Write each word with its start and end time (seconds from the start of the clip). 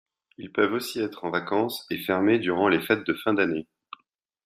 Ils 0.39 0.51
peuvent 0.51 0.73
aussi 0.73 0.99
être 0.99 1.25
en 1.25 1.29
vacances 1.29 1.85
et 1.91 1.99
fermés 1.99 2.39
durant 2.39 2.67
les 2.67 2.81
fêtes 2.81 3.05
de 3.05 3.13
fin 3.13 3.35
d'année. 3.35 3.67